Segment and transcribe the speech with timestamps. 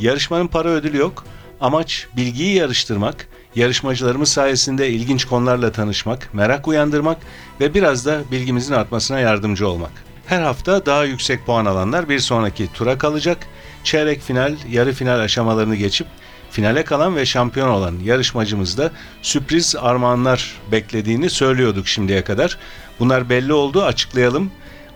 [0.00, 1.24] Yarışmanın para ödülü yok.
[1.60, 7.18] Amaç bilgiyi yarıştırmak, yarışmacılarımız sayesinde ilginç konularla tanışmak, merak uyandırmak
[7.60, 9.90] ve biraz da bilgimizin artmasına yardımcı olmak.
[10.26, 13.38] Her hafta daha yüksek puan alanlar bir sonraki tura kalacak.
[13.84, 16.06] Çeyrek final, yarı final aşamalarını geçip
[16.50, 18.90] finale kalan ve şampiyon olan yarışmacımız da
[19.22, 22.58] sürpriz armağanlar beklediğini söylüyorduk şimdiye kadar.
[23.00, 24.50] Bunlar belli oldu açıklayalım.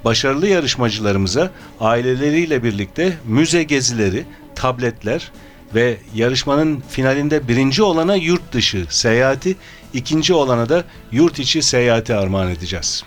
[0.05, 4.25] Başarılı yarışmacılarımıza aileleriyle birlikte müze gezileri,
[4.55, 5.33] tabletler
[5.75, 9.57] ve yarışmanın finalinde birinci olana yurt dışı seyahati,
[9.95, 13.05] ikinci olana da yurt içi seyahati armağan edeceğiz.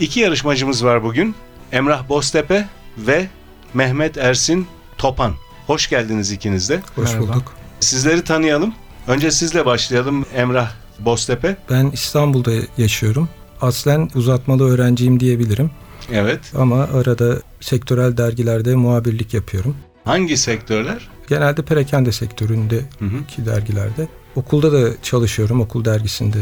[0.00, 1.34] İki yarışmacımız var bugün.
[1.72, 3.28] Emrah Boztepe ve
[3.74, 4.66] Mehmet Ersin
[4.98, 5.32] Topan.
[5.66, 6.80] Hoş geldiniz ikiniz de.
[6.96, 7.28] Hoş Merhaba.
[7.28, 7.54] bulduk.
[7.80, 8.74] Sizleri tanıyalım.
[9.06, 11.56] Önce sizle başlayalım Emrah Boztepe.
[11.70, 13.28] Ben İstanbul'da yaşıyorum.
[13.60, 15.70] Aslen uzatmalı öğrenciyim diyebilirim.
[16.12, 16.40] Evet.
[16.56, 19.76] Ama arada sektörel dergilerde muhabirlik yapıyorum.
[20.04, 21.08] Hangi sektörler?
[21.28, 23.04] Genelde perakende sektöründeki Hı
[23.42, 23.46] hı.
[23.46, 24.08] dergilerde.
[24.36, 25.60] Okulda da çalışıyorum.
[25.60, 26.38] Okul dergisinde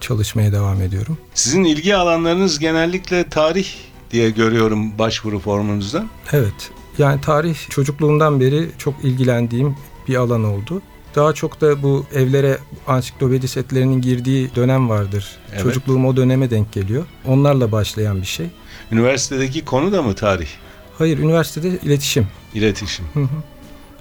[0.00, 1.18] çalışmaya devam ediyorum.
[1.34, 3.66] Sizin ilgi alanlarınız genellikle tarih
[4.10, 6.08] diye görüyorum başvuru formunuzdan.
[6.32, 6.70] Evet.
[6.98, 9.76] Yani tarih çocukluğumdan beri çok ilgilendiğim
[10.08, 10.82] bir alan oldu.
[11.14, 15.36] Daha çok da bu evlere ansiklopedi setlerinin girdiği dönem vardır.
[15.52, 15.62] Evet.
[15.62, 17.04] Çocukluğum o döneme denk geliyor.
[17.26, 18.46] Onlarla başlayan bir şey.
[18.92, 20.48] Üniversitedeki konu da mı tarih?
[20.98, 22.26] Hayır, üniversitede iletişim.
[22.54, 23.04] İletişim.
[23.14, 23.42] Hı hı.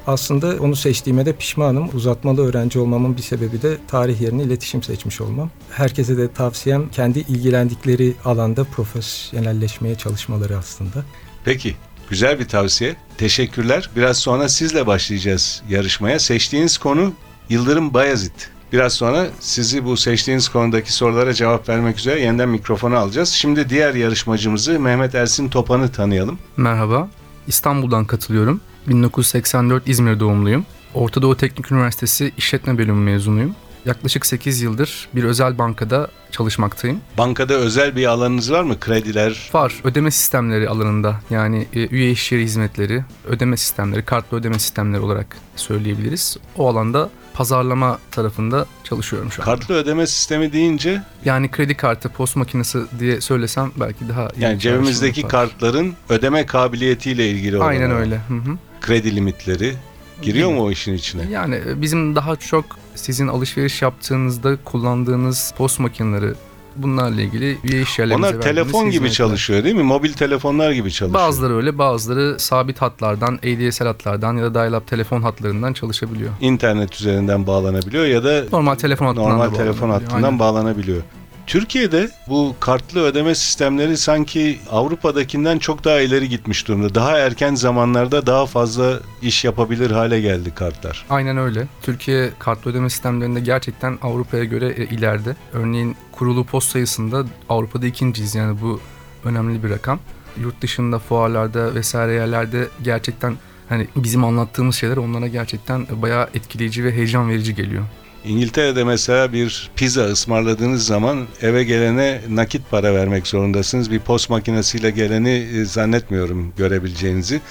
[0.08, 1.90] Aslında onu seçtiğime de pişmanım.
[1.94, 5.50] Uzatmalı öğrenci olmamın bir sebebi de tarih yerine iletişim seçmiş olmam.
[5.72, 11.06] Herkese de tavsiyem kendi ilgilendikleri alanda profesyonelleşmeye çalışmaları aslında.
[11.46, 11.76] Peki.
[12.12, 12.96] Güzel bir tavsiye.
[13.18, 13.90] Teşekkürler.
[13.96, 16.20] Biraz sonra sizle başlayacağız yarışmaya.
[16.20, 17.14] Seçtiğiniz konu
[17.50, 18.32] Yıldırım Bayezid.
[18.74, 23.30] Biraz sonra sizi bu seçtiğiniz konudaki sorulara cevap vermek üzere yeniden mikrofonu alacağız.
[23.30, 26.40] Şimdi diğer yarışmacımızı Mehmet Ersin Topan'ı tanıyalım.
[26.58, 27.10] Merhaba.
[27.48, 28.62] İstanbul'dan katılıyorum.
[28.88, 30.66] 1984 İzmir doğumluyum.
[30.94, 33.56] Orta Doğu Teknik Üniversitesi İşletme Bölümü mezunuyum.
[33.86, 37.02] Yaklaşık 8 yıldır bir özel bankada çalışmaktayım.
[37.18, 38.80] Bankada özel bir alanınız var mı?
[38.80, 44.60] Krediler, Var ödeme sistemleri alanında yani e, üye iş yeri hizmetleri, ödeme sistemleri, kartlı ödeme
[44.60, 46.38] sistemleri olarak söyleyebiliriz.
[46.58, 49.46] O alanda pazarlama tarafında çalışıyorum şu an.
[49.46, 54.60] kartlı ödeme sistemi deyince Yani kredi kartı, post makinesi diye söylesem belki daha iyi yani
[54.60, 58.16] cebimizdeki kartların ödeme kabiliyetiyle ilgili olan Aynen öyle.
[58.16, 58.58] Hı hı.
[58.82, 59.76] kredi limitleri
[60.22, 61.22] giriyor mu o işin içine?
[61.32, 62.66] Yani e, bizim daha çok
[62.96, 66.34] sizin alışveriş yaptığınızda kullandığınız post makineleri
[66.76, 69.16] bunlarla ilgili üye iş yerlerinize Onlar telefon gibi hizmetler.
[69.16, 69.84] çalışıyor değil mi?
[69.84, 71.14] Mobil telefonlar gibi çalışıyor.
[71.28, 76.32] Bazıları öyle bazıları sabit hatlardan, ADSL hatlardan ya da dial-up telefon hatlarından çalışabiliyor.
[76.42, 80.02] İnternet üzerinden bağlanabiliyor ya da Normal telefon hattından normal telefon bağlanabiliyor.
[80.12, 80.40] hattından Aynen.
[80.40, 81.02] bağlanabiliyor.
[81.48, 86.96] Türkiye'de bu kartlı ödeme sistemleri sanki Avrupa'dakinden çok daha ileri gitmiş durumda.
[86.96, 91.06] Daha erken zamanlarda daha fazla iş yapabilir hale geldi kartlar.
[91.10, 91.68] Aynen öyle.
[91.82, 95.36] Türkiye kartlı ödeme sistemlerinde gerçekten Avrupa'ya göre e, ileride.
[95.54, 98.80] Örneğin kurulu post sayısında Avrupa'da ikinciyiz yani bu
[99.26, 100.00] önemli bir rakam.
[100.38, 103.36] Yurt dışında fuarlarda vesaire yerlerde gerçekten
[103.70, 107.84] hani bizim anlattığımız şeyler onlara gerçekten bayağı etkileyici ve heyecan verici geliyor.
[108.26, 113.92] İngiltere'de mesela bir pizza ısmarladığınız zaman eve gelene nakit para vermek zorundasınız.
[113.92, 117.42] Bir post makinesiyle geleni e, zannetmiyorum görebileceğinizi.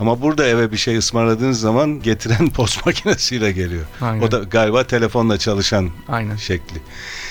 [0.00, 3.84] Ama burada eve bir şey ısmarladığınız zaman getiren post makinesiyle geliyor.
[4.00, 4.22] Aynen.
[4.22, 6.36] O da galiba telefonla çalışan Aynen.
[6.36, 6.80] şekli.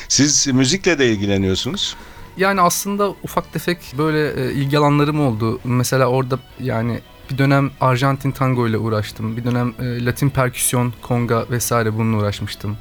[0.08, 1.96] Siz müzikle de ilgileniyorsunuz.
[2.38, 5.60] Yani aslında ufak tefek böyle e, ilgi alanlarım oldu.
[5.64, 7.00] Mesela orada yani
[7.32, 9.38] bir dönem Arjantin tango ile uğraştım.
[9.38, 12.78] Bir dönem e, Latin perküsyon, konga vesaire bununla uğraşmıştım.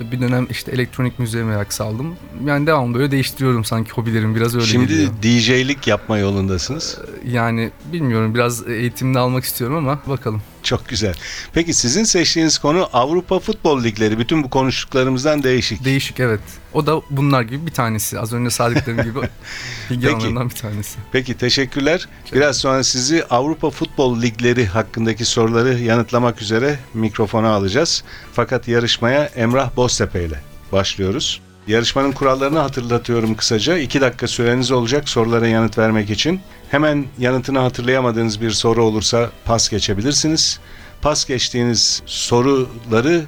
[0.00, 2.16] Bir dönem işte elektronik müziğe merak saldım.
[2.44, 5.10] Yani devamlı böyle değiştiriyorum sanki hobilerim biraz öyle Şimdi geliyor.
[5.22, 6.98] DJ'lik yapma yolundasınız.
[7.24, 10.42] Yani bilmiyorum biraz eğitimde almak istiyorum ama bakalım.
[10.66, 11.14] Çok güzel.
[11.52, 14.18] Peki sizin seçtiğiniz konu Avrupa Futbol Ligleri.
[14.18, 15.84] Bütün bu konuştuklarımızdan değişik.
[15.84, 16.40] Değişik evet.
[16.72, 18.20] O da bunlar gibi bir tanesi.
[18.20, 19.18] Az önce saydıklarım gibi
[19.90, 20.14] ilgi Peki.
[20.14, 20.98] alanlarından bir tanesi.
[21.12, 22.08] Peki teşekkürler.
[22.32, 28.04] Biraz sonra sizi Avrupa Futbol Ligleri hakkındaki soruları yanıtlamak üzere mikrofona alacağız.
[28.32, 30.40] Fakat yarışmaya Emrah Boztepe ile
[30.72, 31.40] başlıyoruz.
[31.66, 33.78] Yarışmanın kurallarını hatırlatıyorum kısaca.
[33.78, 36.40] 2 dakika süreniz olacak sorulara yanıt vermek için.
[36.70, 40.60] Hemen yanıtını hatırlayamadığınız bir soru olursa pas geçebilirsiniz.
[41.02, 43.24] Pas geçtiğiniz soruları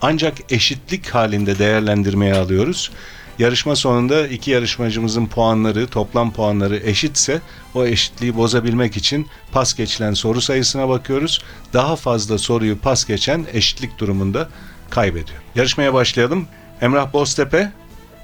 [0.00, 2.90] ancak eşitlik halinde değerlendirmeye alıyoruz.
[3.38, 7.40] Yarışma sonunda iki yarışmacımızın puanları, toplam puanları eşitse
[7.74, 11.42] o eşitliği bozabilmek için pas geçilen soru sayısına bakıyoruz.
[11.72, 14.48] Daha fazla soruyu pas geçen eşitlik durumunda
[14.90, 15.38] kaybediyor.
[15.54, 16.48] Yarışmaya başlayalım.
[16.80, 17.72] Emrah Boztepe,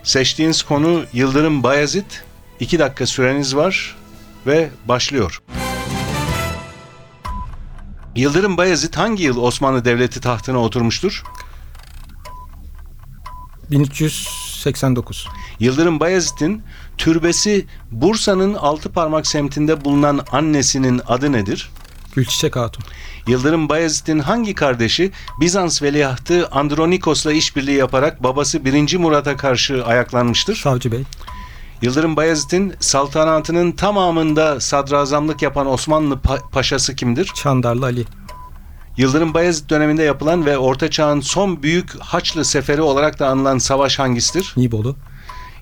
[0.02, 2.04] seçtiğiniz konu Yıldırım Bayezid.
[2.60, 3.96] 2 dakika süreniz var
[4.46, 5.42] ve başlıyor.
[8.16, 11.22] Yıldırım Bayezid hangi yıl Osmanlı Devleti tahtına oturmuştur?
[13.70, 15.28] 1389.
[15.60, 16.62] Yıldırım Bayezid'in
[16.98, 21.70] türbesi Bursa'nın Altıparmak semtinde bulunan annesinin adı nedir?
[22.14, 22.84] Gülçiçek Hatun.
[23.26, 28.96] Yıldırım Bayezid'in hangi kardeşi Bizans veliahtı Andronikos'la işbirliği yaparak babası 1.
[28.96, 30.56] Murat'a karşı ayaklanmıştır?
[30.56, 31.02] Savcı Bey.
[31.82, 37.30] Yıldırım Bayezid'in saltanatının tamamında sadrazamlık yapan Osmanlı pa- paşası kimdir?
[37.34, 38.04] Çandarlı Ali.
[38.96, 43.98] Yıldırım Bayezid döneminde yapılan ve Orta Çağ'ın son büyük Haçlı Seferi olarak da anılan savaş
[43.98, 44.54] hangisidir?
[44.56, 44.96] Nibolu.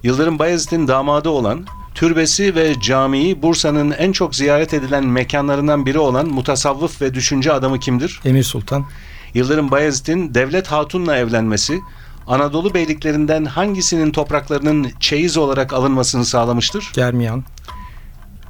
[0.03, 6.27] Yıldırım Bayezid'in damadı olan, türbesi ve camiyi Bursa'nın en çok ziyaret edilen mekanlarından biri olan
[6.27, 8.21] mutasavvıf ve düşünce adamı kimdir?
[8.25, 8.87] Emir Sultan.
[9.35, 11.81] Yıldırım Bayezid'in Devlet Hatun'la evlenmesi,
[12.27, 16.91] Anadolu beyliklerinden hangisinin topraklarının çeyiz olarak alınmasını sağlamıştır?
[16.94, 17.44] Germiyan.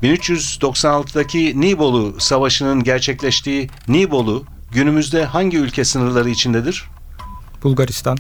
[0.03, 6.85] 1396'daki Nibolu Savaşı'nın gerçekleştiği Nibolu günümüzde hangi ülke sınırları içindedir?
[7.63, 8.19] Bulgaristan.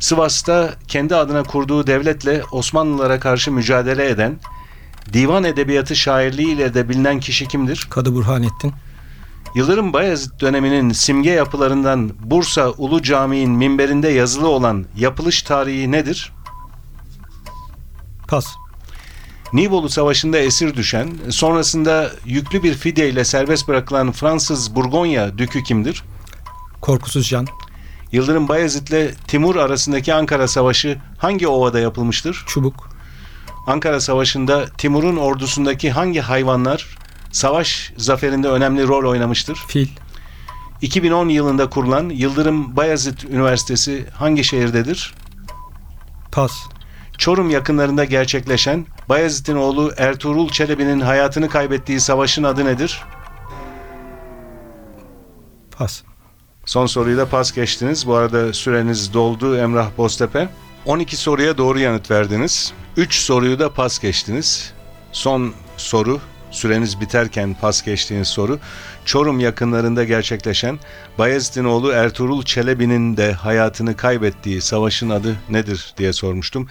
[0.00, 4.38] Sivas'ta kendi adına kurduğu devletle Osmanlılara karşı mücadele eden,
[5.12, 7.86] divan edebiyatı şairliğiyle de bilinen kişi kimdir?
[7.90, 8.72] Kadı Burhanettin.
[9.54, 16.32] Yıldırım Bayezid döneminin simge yapılarından Bursa Ulu Camii'nin minberinde yazılı olan yapılış tarihi nedir?
[18.28, 18.46] Pas.
[19.52, 26.04] Nibolu Savaşı'nda esir düşen, sonrasında yüklü bir fidye ile serbest bırakılan Fransız Burgonya dükü kimdir?
[26.80, 27.46] Korkusuz Can.
[28.12, 32.44] Yıldırım Bayezid ile Timur arasındaki Ankara Savaşı hangi ovada yapılmıştır?
[32.46, 32.95] Çubuk.
[33.66, 36.98] Ankara Savaşı'nda Timur'un ordusundaki hangi hayvanlar
[37.32, 39.58] savaş zaferinde önemli rol oynamıştır?
[39.68, 39.88] Fil.
[40.82, 45.14] 2010 yılında kurulan Yıldırım Bayezid Üniversitesi hangi şehirdedir?
[46.32, 46.52] Pas.
[47.18, 53.02] Çorum yakınlarında gerçekleşen Bayezid'in oğlu Ertuğrul Çelebi'nin hayatını kaybettiği savaşın adı nedir?
[55.78, 56.02] Pas.
[56.66, 58.06] Son soruyu da pas geçtiniz.
[58.06, 60.48] Bu arada süreniz doldu Emrah Boztepe.
[60.86, 62.72] 12 soruya doğru yanıt verdiniz.
[62.96, 64.72] 3 soruyu da pas geçtiniz.
[65.12, 68.58] Son soru, süreniz biterken pas geçtiğiniz soru.
[69.04, 70.78] Çorum yakınlarında gerçekleşen
[71.18, 76.68] Bayezid'in oğlu Ertuğrul Çelebi'nin de hayatını kaybettiği savaşın adı nedir diye sormuştum.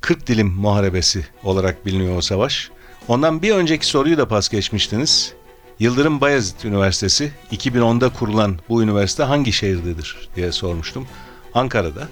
[0.00, 2.70] 40 dilim muharebesi olarak biliniyor o savaş.
[3.08, 5.32] Ondan bir önceki soruyu da pas geçmiştiniz.
[5.78, 11.06] Yıldırım Bayezid Üniversitesi 2010'da kurulan bu üniversite hangi şehirdedir diye sormuştum.
[11.54, 12.08] Ankara'da.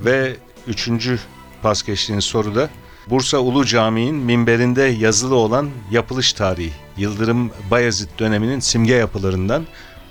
[0.00, 0.36] Ve
[0.66, 1.18] üçüncü
[1.62, 2.68] pas geçtiğiniz soruda
[3.10, 6.72] Bursa Ulu Camii'nin minberinde yazılı olan yapılış tarihi.
[6.96, 9.66] Yıldırım Bayezid döneminin simge yapılarından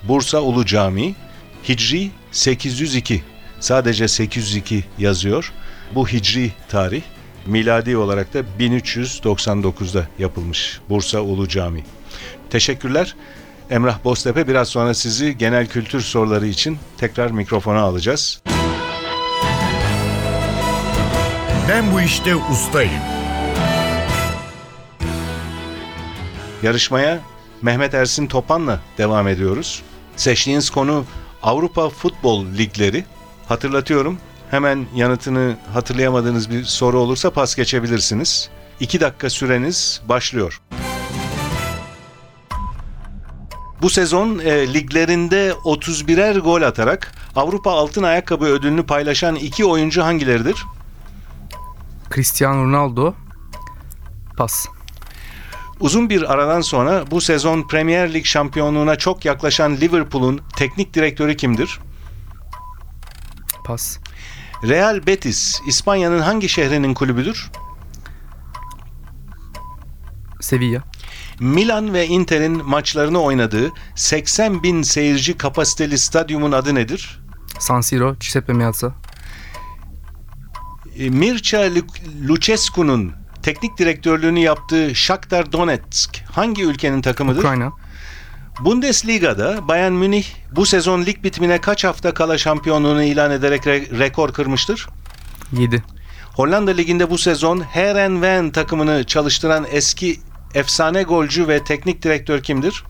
[0.08, 1.14] Bursa Ulu Camii
[1.68, 3.22] Hicri 802.
[3.60, 5.52] Sadece 802 yazıyor.
[5.94, 7.02] Bu Hicri tarih
[7.46, 11.84] miladi olarak da 1399'da yapılmış Bursa Ulu Camii.
[12.50, 13.14] Teşekkürler.
[13.70, 18.42] Emrah Boztepe biraz sonra sizi genel kültür soruları için tekrar mikrofona alacağız.
[21.68, 23.02] Ben bu işte ustayım.
[26.62, 27.20] Yarışmaya
[27.62, 29.82] Mehmet Ersin Topan'la devam ediyoruz.
[30.16, 31.04] Seçtiğiniz konu
[31.42, 33.04] Avrupa Futbol Ligleri.
[33.48, 34.18] Hatırlatıyorum.
[34.50, 38.50] Hemen yanıtını hatırlayamadığınız bir soru olursa pas geçebilirsiniz.
[38.80, 40.60] 2 dakika süreniz başlıyor.
[43.82, 50.56] Bu sezon e, liglerinde 31'er gol atarak Avrupa Altın Ayakkabı ödülünü paylaşan iki oyuncu hangileridir?
[52.14, 53.14] Cristiano Ronaldo.
[54.36, 54.66] Pas.
[55.80, 61.80] Uzun bir aradan sonra bu sezon Premier Lig şampiyonluğuna çok yaklaşan Liverpool'un teknik direktörü kimdir?
[63.64, 63.98] Pas.
[64.64, 67.50] Real Betis, İspanya'nın hangi şehrinin kulübüdür?
[70.40, 70.82] Sevilla.
[71.40, 77.20] Milan ve Inter'in maçlarını oynadığı 80 bin seyirci kapasiteli stadyumun adı nedir?
[77.58, 78.16] San Siro.
[78.20, 78.94] Giuseppe Meazza.
[80.98, 83.12] E, Mircea Lu- Lucescu'nun
[83.42, 87.38] teknik direktörlüğünü yaptığı Shakhtar Donetsk hangi ülkenin takımıdır?
[87.38, 87.72] Ukrayna.
[88.60, 94.32] Bundesliga'da Bayern Münih bu sezon lig bitimine kaç hafta kala şampiyonluğunu ilan ederek re- rekor
[94.32, 94.88] kırmıştır?
[95.52, 95.82] 7.
[96.34, 100.20] Hollanda Ligi'nde bu sezon Herenveen takımını çalıştıran eski
[100.54, 102.84] efsane golcü ve teknik direktör kimdir?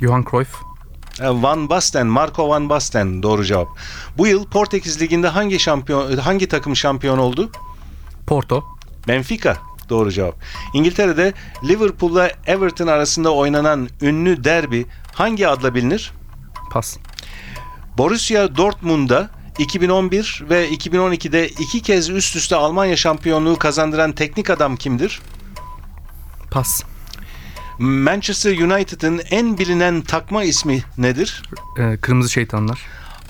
[0.00, 0.54] Johan Cruyff.
[1.20, 3.68] E, Van Basten, Marco Van Basten doğru cevap.
[4.18, 7.50] Bu yıl Portekiz Ligi'nde hangi şampiyon hangi takım şampiyon oldu?
[8.26, 8.64] Porto.
[9.08, 9.56] Benfica
[9.88, 10.34] doğru cevap.
[10.74, 11.32] İngiltere'de
[11.68, 16.12] Liverpool'la Everton arasında oynanan ünlü derbi hangi adla bilinir?
[16.70, 16.96] Pas.
[17.98, 25.20] Borussia Dortmund'da 2011 ve 2012'de iki kez üst üste Almanya şampiyonluğu kazandıran teknik adam kimdir?
[26.50, 26.82] Pas.
[27.78, 31.42] Manchester United'ın en bilinen takma ismi nedir?
[31.78, 32.80] Ee, kırmızı şeytanlar.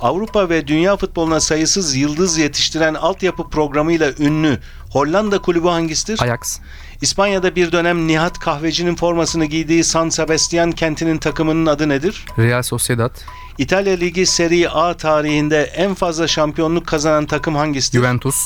[0.01, 4.59] Avrupa ve dünya futboluna sayısız yıldız yetiştiren altyapı programıyla ünlü
[4.91, 6.23] Hollanda kulübü hangisidir?
[6.23, 6.59] Ajax.
[7.01, 12.25] İspanya'da bir dönem Nihat Kahveci'nin formasını giydiği San Sebastian kentinin takımının adı nedir?
[12.39, 13.17] Real Sociedad.
[13.59, 17.99] İtalya Ligi Serie A tarihinde en fazla şampiyonluk kazanan takım hangisidir?
[17.99, 18.37] Juventus.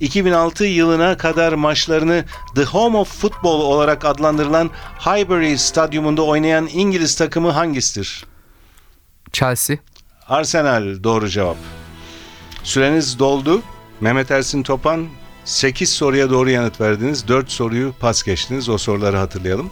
[0.00, 2.24] 2006 yılına kadar maçlarını
[2.54, 8.26] The Home of Football olarak adlandırılan Highbury Stadyumunda oynayan İngiliz takımı hangisidir?
[9.32, 9.76] Chelsea.
[10.28, 11.56] Arsenal doğru cevap.
[12.62, 13.62] Süreniz doldu.
[14.00, 15.06] Mehmet Ersin Topan
[15.44, 17.28] 8 soruya doğru yanıt verdiniz.
[17.28, 18.68] 4 soruyu pas geçtiniz.
[18.68, 19.70] O soruları hatırlayalım.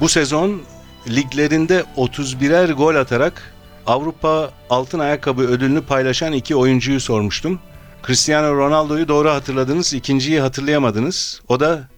[0.00, 0.62] Bu sezon
[1.08, 3.54] liglerinde 31'er gol atarak
[3.86, 7.60] Avrupa Altın Ayakkabı ödülünü paylaşan iki oyuncuyu sormuştum.
[8.06, 9.94] Cristiano Ronaldo'yu doğru hatırladınız.
[9.94, 11.40] ikinciyi hatırlayamadınız.
[11.48, 11.88] O da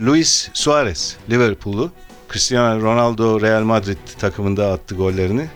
[0.00, 1.90] Luis Suarez, Liverpool'lu.
[2.32, 5.48] Cristiano Ronaldo Real Madrid takımında attı gollerini.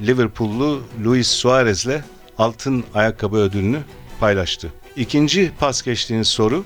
[0.00, 2.00] Liverpool'lu Luis Suarez'le
[2.38, 3.78] altın ayakkabı ödülünü
[4.20, 4.72] paylaştı.
[4.96, 6.64] İkinci pas geçtiğiniz soru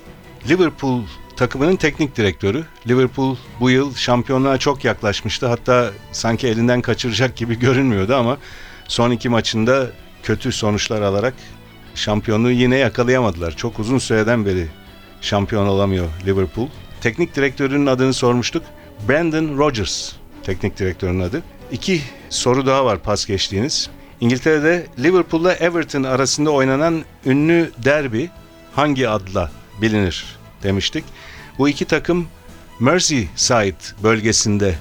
[0.49, 1.01] Liverpool
[1.35, 2.65] takımının teknik direktörü.
[2.87, 5.47] Liverpool bu yıl şampiyonluğa çok yaklaşmıştı.
[5.47, 8.37] Hatta sanki elinden kaçıracak gibi görünmüyordu ama
[8.87, 9.87] son iki maçında
[10.23, 11.33] kötü sonuçlar alarak
[11.95, 13.55] şampiyonluğu yine yakalayamadılar.
[13.55, 14.67] Çok uzun süreden beri
[15.21, 16.67] şampiyon olamıyor Liverpool.
[17.01, 18.63] Teknik direktörünün adını sormuştuk.
[19.09, 20.11] Brandon Rodgers
[20.43, 21.43] teknik direktörün adı.
[21.71, 23.89] İki soru daha var pas geçtiğiniz.
[24.21, 28.29] İngiltere'de Liverpool'la Everton arasında oynanan ünlü derbi
[28.75, 30.25] hangi adla bilinir
[30.63, 31.03] demiştik.
[31.57, 32.27] Bu iki takım
[32.79, 34.75] Merseyside bölgesinde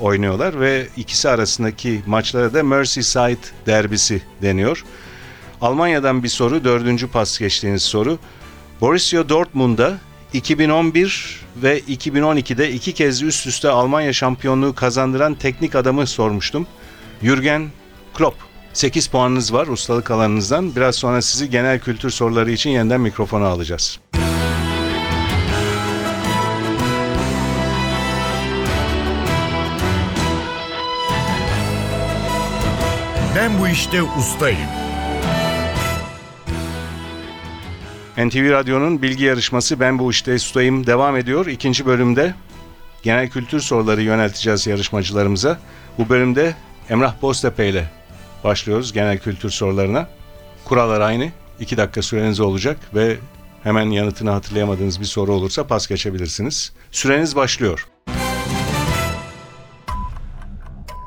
[0.00, 4.84] oynuyorlar ve ikisi arasındaki maçlara da Merseyside derbisi deniyor.
[5.60, 8.18] Almanya'dan bir soru, dördüncü pas geçtiğiniz soru.
[8.80, 9.98] Borussia Dortmund'da
[10.32, 16.66] 2011 ve 2012'de iki kez üst üste Almanya şampiyonluğu kazandıran teknik adamı sormuştum.
[17.22, 17.68] Jürgen
[18.14, 18.36] Klopp.
[18.72, 20.76] 8 puanınız var ustalık alanınızdan.
[20.76, 24.00] Biraz sonra sizi genel kültür soruları için yeniden mikrofona alacağız.
[33.36, 34.83] Ben bu işte ustayım.
[38.18, 41.46] NTV Radyo'nun bilgi yarışması Ben Bu İşte Ustayım devam ediyor.
[41.46, 42.34] İkinci bölümde
[43.02, 45.58] genel kültür soruları yönelteceğiz yarışmacılarımıza.
[45.98, 46.54] Bu bölümde
[46.90, 47.90] Emrah Boztepe ile
[48.44, 50.08] başlıyoruz genel kültür sorularına.
[50.64, 51.30] Kurallar aynı.
[51.60, 53.16] 2 dakika süreniz olacak ve
[53.62, 56.72] hemen yanıtını hatırlayamadığınız bir soru olursa pas geçebilirsiniz.
[56.90, 57.86] Süreniz başlıyor.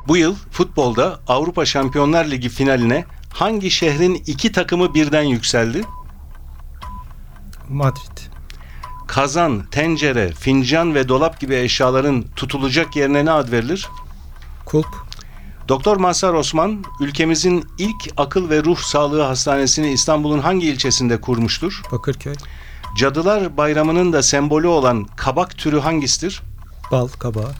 [0.07, 5.83] Bu yıl futbolda Avrupa Şampiyonlar Ligi finaline hangi şehrin iki takımı birden yükseldi?
[7.69, 8.17] Madrid.
[9.07, 13.87] Kazan, tencere, fincan ve dolap gibi eşyaların tutulacak yerine ne ad verilir?
[14.65, 14.87] Kulp.
[15.67, 21.81] Doktor Mazhar Osman ülkemizin ilk akıl ve ruh sağlığı hastanesini İstanbul'un hangi ilçesinde kurmuştur?
[21.91, 22.35] Bakırköy.
[22.97, 26.43] Cadılar Bayramı'nın da sembolü olan kabak türü hangisidir?
[26.91, 27.51] Bal kabağı.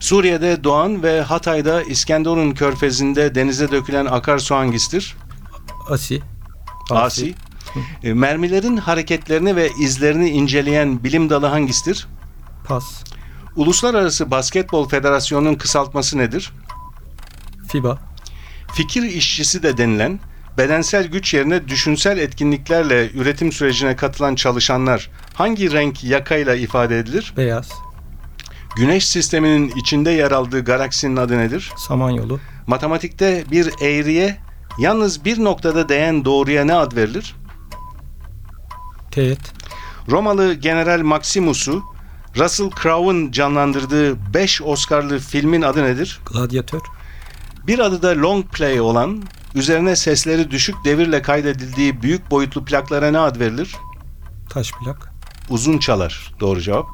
[0.00, 5.16] Suriye'de doğan ve Hatay'da İskenderun körfezinde denize dökülen akarsu hangisidir?
[5.88, 6.22] Asi.
[6.90, 7.34] Asi.
[8.02, 12.06] E, Mermilerin hareketlerini ve izlerini inceleyen bilim dalı hangisidir?
[12.64, 13.04] Pas.
[13.56, 16.52] Uluslararası Basketbol Federasyonu'nun kısaltması nedir?
[17.68, 17.98] FIBA.
[18.72, 20.20] Fikir işçisi de denilen
[20.58, 27.34] bedensel güç yerine düşünsel etkinliklerle üretim sürecine katılan çalışanlar hangi renk yakayla ifade edilir?
[27.36, 27.68] Beyaz.
[28.76, 31.72] Güneş sisteminin içinde yer aldığı galaksinin adı nedir?
[31.76, 32.40] Samanyolu.
[32.66, 34.36] Matematikte bir eğriye
[34.78, 37.36] yalnız bir noktada değen doğruya ne ad verilir?
[39.10, 39.52] Teğet.
[40.10, 41.82] Romalı General Maximus'u
[42.36, 46.20] Russell Crowe'un canlandırdığı 5 Oscar'lı filmin adı nedir?
[46.26, 46.80] Gladyatör.
[47.66, 49.22] Bir adı da long play olan,
[49.54, 53.76] üzerine sesleri düşük devirle kaydedildiği büyük boyutlu plaklara ne ad verilir?
[54.50, 55.12] Taş plak.
[55.50, 56.34] Uzun çalar.
[56.40, 56.86] Doğru cevap.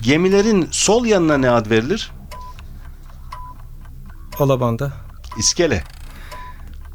[0.00, 2.10] Gemilerin sol yanına ne ad verilir?
[4.38, 4.92] Alabanda.
[5.38, 5.84] İskele.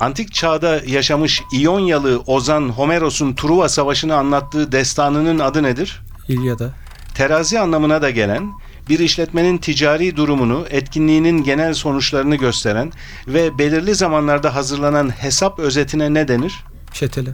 [0.03, 6.01] Antik çağda yaşamış İyonyalı Ozan Homeros'un Truva Savaşı'nı anlattığı destanının adı nedir?
[6.27, 6.69] İlyada,
[7.15, 8.51] Terazi anlamına da gelen,
[8.89, 12.91] bir işletmenin ticari durumunu, etkinliğinin genel sonuçlarını gösteren
[13.27, 16.53] ve belirli zamanlarda hazırlanan hesap özetine ne denir?
[16.93, 17.29] çetele,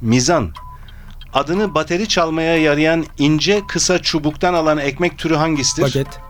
[0.00, 0.50] Mizan.
[1.34, 5.82] Adını bateri çalmaya yarayan ince kısa çubuktan alan ekmek türü hangisidir?
[5.82, 6.20] baget,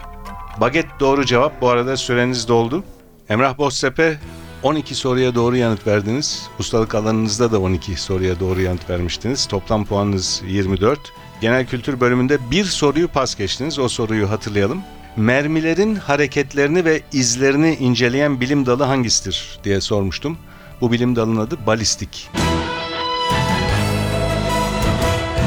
[0.61, 1.61] Baget doğru cevap.
[1.61, 2.85] Bu arada süreniz doldu.
[3.29, 4.19] Emrah Boztepe
[4.63, 6.49] 12 soruya doğru yanıt verdiniz.
[6.59, 9.47] Ustalık alanınızda da 12 soruya doğru yanıt vermiştiniz.
[9.47, 11.13] Toplam puanınız 24.
[11.41, 13.79] Genel kültür bölümünde bir soruyu pas geçtiniz.
[13.79, 14.83] O soruyu hatırlayalım.
[15.17, 20.39] Mermilerin hareketlerini ve izlerini inceleyen bilim dalı hangisidir diye sormuştum.
[20.81, 22.31] Bu bilim dalının adı balistik.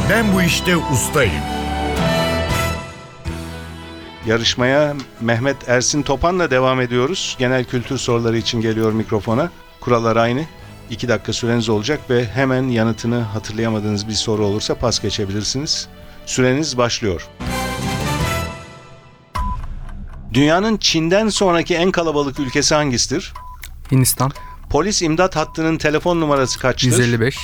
[0.09, 1.62] Ben bu işte ustayım.
[4.25, 7.35] Yarışmaya Mehmet Ersin Topan'la devam ediyoruz.
[7.39, 9.51] Genel kültür soruları için geliyor mikrofona.
[9.81, 10.45] Kurallar aynı.
[10.89, 15.87] 2 dakika süreniz olacak ve hemen yanıtını hatırlayamadığınız bir soru olursa pas geçebilirsiniz.
[16.25, 17.27] Süreniz başlıyor.
[20.33, 23.33] Dünyanın Çin'den sonraki en kalabalık ülkesi hangisidir?
[23.91, 24.31] Hindistan
[24.69, 26.87] Polis imdat hattının telefon numarası kaçtır?
[26.87, 27.37] 155,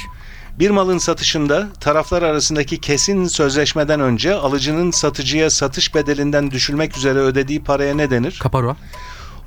[0.60, 7.64] Bir malın satışında taraflar arasındaki kesin sözleşmeden önce alıcının satıcıya satış bedelinden düşülmek üzere ödediği
[7.64, 8.40] paraya ne denir?
[8.42, 8.78] Kaparwa,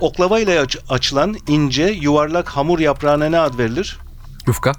[0.01, 3.99] Oklava ile aç- açılan ince yuvarlak hamur yaprağına ne ad verilir?
[4.47, 4.73] Yufka,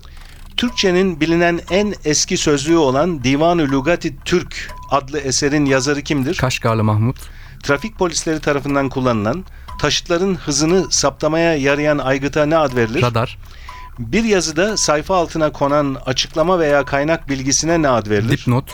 [0.58, 6.38] Türkçenin bilinen en eski sözlüğü olan Divan-ı Lugati Türk adlı eserin yazarı kimdir?
[6.38, 7.18] Kaşgarlı Mahmut,
[7.64, 9.46] Trafik polisleri tarafından kullanılan,
[9.80, 13.02] taşıtların hızını saptamaya yarayan aygıta ne ad verilir?
[13.02, 13.38] Radar,
[14.00, 18.38] Bir yazıda sayfa altına konan açıklama veya kaynak bilgisine ne ad verilir?
[18.38, 18.72] Dipnot,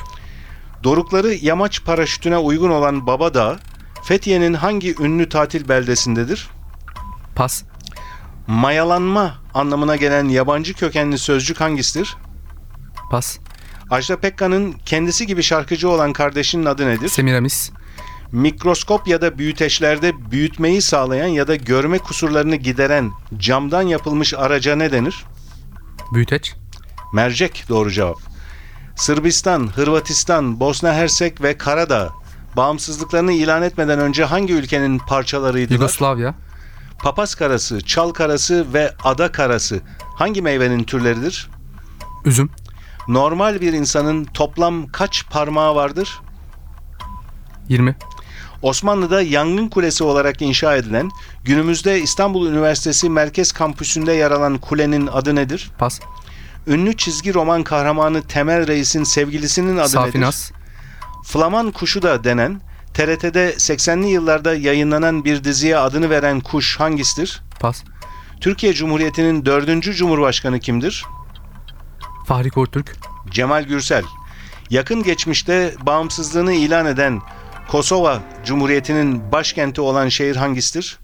[0.83, 3.59] Dorukları yamaç paraşütüne uygun olan Baba Dağı,
[4.03, 6.49] Fethiye'nin hangi ünlü tatil beldesindedir?
[7.35, 7.63] Pas,
[8.47, 12.15] Mayalanma anlamına gelen yabancı kökenli sözcük hangisidir?
[13.11, 13.37] Pas,
[13.89, 17.09] Ajda Pekkan'ın kendisi gibi şarkıcı olan kardeşinin adı nedir?
[17.09, 17.71] Semiramis,
[18.31, 24.91] Mikroskop ya da büyüteçlerde büyütmeyi sağlayan ya da görme kusurlarını gideren camdan yapılmış araca ne
[24.91, 25.25] denir?
[26.13, 26.55] Büyüteç,
[27.13, 28.17] Mercek doğru cevap.
[28.95, 32.09] Sırbistan, Hırvatistan, Bosna Hersek ve Karadağ
[32.57, 35.75] bağımsızlıklarını ilan etmeden önce hangi ülkenin parçalarıydılar?
[35.75, 36.35] Yugoslavya,
[36.99, 39.81] Papaz karası, çal karası ve ada karası
[40.15, 41.49] hangi meyvenin türleridir?
[42.25, 42.49] Üzüm,
[43.07, 46.19] Normal bir insanın toplam kaç parmağı vardır?
[47.69, 47.95] 20,
[48.61, 51.09] Osmanlı'da yangın kulesi olarak inşa edilen,
[51.43, 55.71] günümüzde İstanbul Üniversitesi Merkez Kampüsü'nde yer alan kulenin adı nedir?
[55.77, 55.99] Pas,
[56.67, 59.91] Ünlü çizgi roman kahramanı Temel Reis'in sevgilisinin adı nedir?
[59.91, 60.51] Safinas,
[61.25, 62.61] Flaman kuşu da denen,
[62.93, 67.41] TRT'de 80'li yıllarda yayınlanan bir diziye adını veren kuş hangisidir?
[67.59, 67.83] Pas,
[68.41, 71.05] Türkiye Cumhuriyeti'nin dördüncü Cumhurbaşkanı kimdir?
[72.27, 72.95] Fahri Kortürk,
[73.31, 74.03] Cemal Gürsel.
[74.69, 77.21] Yakın geçmişte bağımsızlığını ilan eden
[77.71, 80.99] Kosova Cumhuriyeti'nin başkenti olan şehir hangisidir?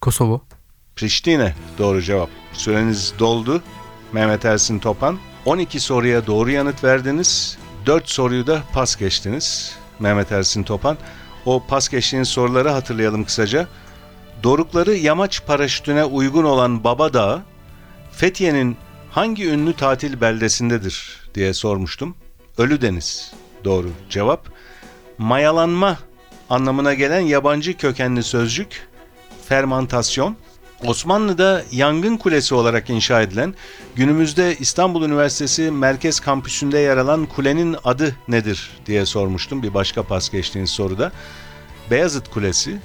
[0.00, 0.42] Kosovo,
[0.96, 1.54] Priştine.
[1.78, 2.30] Doğru cevap.
[2.52, 3.62] Süreniz doldu.
[4.12, 5.18] Mehmet Ersin Topan.
[5.44, 7.58] 12 soruya doğru yanıt verdiniz.
[7.86, 9.76] 4 soruyu da pas geçtiniz.
[9.98, 10.98] Mehmet Ersin Topan.
[11.46, 13.68] O pas geçtiğiniz soruları hatırlayalım kısaca.
[14.42, 17.42] Dorukları yamaç paraşütüne uygun olan Baba Dağı,
[18.12, 18.76] Fethiye'nin
[19.10, 22.16] hangi ünlü tatil beldesindedir diye sormuştum.
[22.58, 23.32] Ölüdeniz.
[23.64, 24.48] Doğru cevap.
[25.18, 25.98] Mayalanma
[26.50, 28.88] anlamına gelen yabancı kökenli sözcük
[29.48, 30.36] fermantasyon.
[30.86, 33.54] Osmanlı'da yangın kulesi olarak inşa edilen,
[33.94, 40.30] günümüzde İstanbul Üniversitesi Merkez Kampüsü'nde yer alan kulenin adı nedir diye sormuştum bir başka pas
[40.30, 41.12] geçtiğiniz soruda.
[41.90, 42.78] Beyazıt Kulesi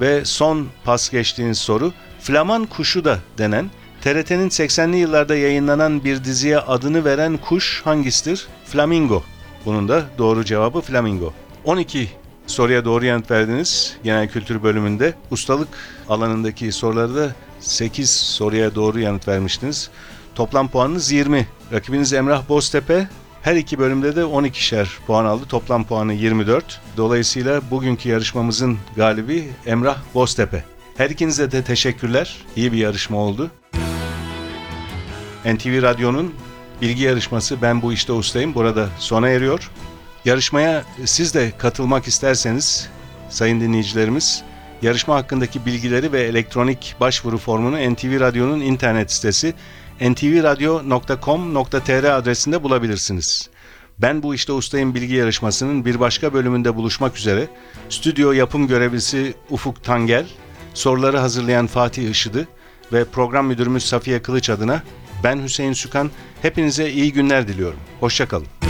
[0.00, 6.58] ve son pas geçtiğiniz soru Flaman kuşu da denen TRT'nin 80'li yıllarda yayınlanan bir diziye
[6.58, 8.48] adını veren kuş hangisidir?
[8.64, 9.22] Flamingo.
[9.66, 11.32] Bunun da doğru cevabı flamingo.
[11.64, 12.08] 12
[12.46, 15.14] soruya doğru yanıt verdiniz genel kültür bölümünde.
[15.30, 15.68] Ustalık
[16.08, 19.90] alanındaki soruları da 8 soruya doğru yanıt vermiştiniz.
[20.34, 21.46] Toplam puanınız 20.
[21.72, 23.08] Rakibiniz Emrah Boztepe
[23.42, 25.44] her iki bölümde de 12'şer puan aldı.
[25.48, 26.80] Toplam puanı 24.
[26.96, 30.64] Dolayısıyla bugünkü yarışmamızın galibi Emrah Boztepe.
[30.96, 32.36] Her ikinize de teşekkürler.
[32.56, 33.50] İyi bir yarışma oldu.
[35.44, 36.34] NTV Radyo'nun
[36.82, 39.70] bilgi yarışması Ben Bu İşte Ustayım burada sona eriyor.
[40.24, 42.88] Yarışmaya siz de katılmak isterseniz
[43.28, 44.42] sayın dinleyicilerimiz
[44.82, 49.54] yarışma hakkındaki bilgileri ve elektronik başvuru formunu NTV Radyo'nun internet sitesi
[50.00, 53.50] ntvradio.com.tr adresinde bulabilirsiniz.
[53.98, 57.48] Ben bu işte ustayım bilgi yarışmasının bir başka bölümünde buluşmak üzere.
[57.88, 60.26] Stüdyo yapım görevlisi Ufuk Tangel,
[60.74, 62.48] soruları hazırlayan Fatih Işıdı,
[62.92, 64.82] ve program müdürümüz Safiye Kılıç adına
[65.24, 66.10] ben Hüseyin Sükan.
[66.42, 67.78] Hepinize iyi günler diliyorum.
[68.00, 68.69] Hoşçakalın.